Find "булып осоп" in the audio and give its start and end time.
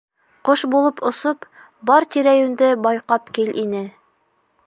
0.75-1.45